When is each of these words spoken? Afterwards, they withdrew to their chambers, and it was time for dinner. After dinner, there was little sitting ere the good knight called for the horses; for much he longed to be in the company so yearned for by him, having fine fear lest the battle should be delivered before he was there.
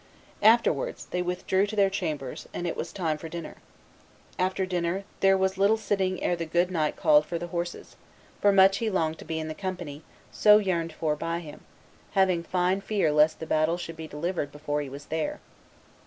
Afterwards, 0.41 1.05
they 1.11 1.21
withdrew 1.21 1.67
to 1.67 1.75
their 1.75 1.91
chambers, 1.91 2.49
and 2.55 2.65
it 2.65 2.75
was 2.75 2.91
time 2.91 3.19
for 3.19 3.29
dinner. 3.29 3.57
After 4.39 4.65
dinner, 4.65 5.03
there 5.19 5.37
was 5.37 5.59
little 5.59 5.77
sitting 5.77 6.23
ere 6.23 6.35
the 6.35 6.47
good 6.47 6.71
knight 6.71 6.95
called 6.95 7.23
for 7.23 7.37
the 7.37 7.45
horses; 7.53 7.95
for 8.41 8.51
much 8.51 8.77
he 8.77 8.89
longed 8.89 9.19
to 9.19 9.25
be 9.25 9.37
in 9.39 9.47
the 9.47 9.53
company 9.53 10.01
so 10.31 10.57
yearned 10.57 10.91
for 10.93 11.15
by 11.15 11.37
him, 11.37 11.61
having 12.13 12.41
fine 12.41 12.81
fear 12.81 13.11
lest 13.11 13.39
the 13.39 13.45
battle 13.45 13.77
should 13.77 13.95
be 13.95 14.07
delivered 14.07 14.51
before 14.51 14.81
he 14.81 14.89
was 14.89 15.05
there. 15.05 15.39